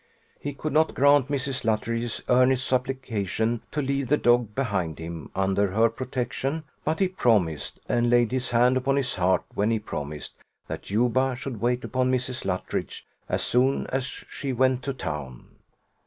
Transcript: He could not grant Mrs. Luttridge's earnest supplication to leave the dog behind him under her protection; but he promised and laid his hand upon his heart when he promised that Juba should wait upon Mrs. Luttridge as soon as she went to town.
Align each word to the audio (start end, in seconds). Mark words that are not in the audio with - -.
He 0.39 0.55
could 0.55 0.73
not 0.73 0.95
grant 0.95 1.27
Mrs. 1.27 1.63
Luttridge's 1.63 2.23
earnest 2.27 2.65
supplication 2.65 3.61
to 3.71 3.83
leave 3.83 4.07
the 4.07 4.17
dog 4.17 4.55
behind 4.55 4.97
him 4.97 5.29
under 5.35 5.67
her 5.73 5.89
protection; 5.91 6.63
but 6.83 6.99
he 6.99 7.07
promised 7.07 7.79
and 7.87 8.09
laid 8.09 8.31
his 8.31 8.49
hand 8.49 8.77
upon 8.77 8.95
his 8.95 9.17
heart 9.17 9.43
when 9.53 9.69
he 9.69 9.77
promised 9.77 10.33
that 10.65 10.81
Juba 10.81 11.35
should 11.35 11.61
wait 11.61 11.83
upon 11.83 12.11
Mrs. 12.11 12.45
Luttridge 12.45 13.05
as 13.29 13.43
soon 13.43 13.85
as 13.91 14.05
she 14.07 14.51
went 14.51 14.81
to 14.85 14.93
town. 14.95 15.57